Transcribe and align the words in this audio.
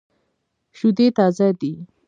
شودې 0.77 1.07
تازه 1.17 1.47
دي. 1.59 1.73